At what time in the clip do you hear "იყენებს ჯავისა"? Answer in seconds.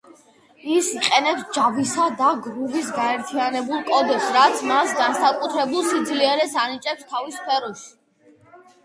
0.99-2.07